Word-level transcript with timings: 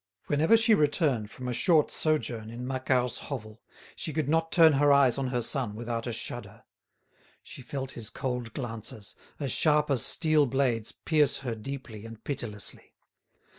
Whenever 0.25 0.57
she 0.57 0.73
returned 0.73 1.29
from 1.29 1.47
a 1.47 1.53
short 1.53 1.91
sojourn 1.91 2.49
in 2.49 2.65
Macquart's 2.65 3.19
hovel 3.19 3.61
she 3.95 4.11
could 4.11 4.27
not 4.27 4.51
turn 4.51 4.73
her 4.73 4.91
eyes 4.91 5.19
on 5.19 5.27
her 5.27 5.43
son 5.43 5.75
without 5.75 6.07
a 6.07 6.11
shudder. 6.11 6.63
She 7.43 7.61
felt 7.61 7.91
his 7.91 8.09
cold 8.09 8.55
glances, 8.55 9.15
as 9.39 9.51
sharp 9.51 9.91
as 9.91 10.01
steel 10.03 10.47
blades 10.47 10.91
pierce 10.91 11.37
her 11.41 11.53
deeply 11.53 12.03
and 12.07 12.23
pitilessly. 12.23 12.95